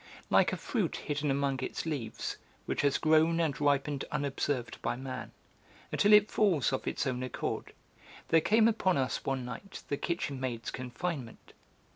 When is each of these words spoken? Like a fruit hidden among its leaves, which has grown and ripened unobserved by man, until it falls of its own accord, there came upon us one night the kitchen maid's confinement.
Like 0.31 0.51
a 0.51 0.57
fruit 0.57 0.95
hidden 0.95 1.29
among 1.29 1.59
its 1.59 1.85
leaves, 1.85 2.37
which 2.65 2.81
has 2.81 2.97
grown 2.97 3.39
and 3.39 3.61
ripened 3.61 4.03
unobserved 4.11 4.81
by 4.81 4.95
man, 4.95 5.31
until 5.91 6.11
it 6.13 6.31
falls 6.31 6.73
of 6.73 6.87
its 6.87 7.05
own 7.05 7.21
accord, 7.21 7.71
there 8.29 8.41
came 8.41 8.67
upon 8.67 8.97
us 8.97 9.23
one 9.25 9.45
night 9.45 9.83
the 9.89 9.97
kitchen 9.97 10.39
maid's 10.39 10.71
confinement. 10.71 11.53